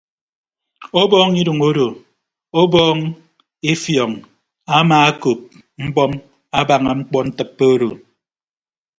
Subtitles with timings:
[1.01, 1.87] Ọbọọñ idʌñ odo
[2.61, 2.99] ọbọọñ
[3.71, 4.11] efiọñ
[4.77, 5.39] amaakop
[5.85, 6.11] mbọm
[6.59, 7.89] abaña mkpọntịppe odo.